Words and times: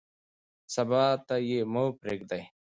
سبا 0.73 1.03
ته 1.27 1.35
یې 1.47 1.59
مه 1.71 1.83
پرېږدئ. 1.99 2.43